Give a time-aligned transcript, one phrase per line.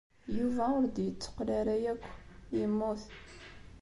[0.37, 2.03] Yuba ur d-yetteqqal ara akk.
[2.57, 3.01] Yemmut.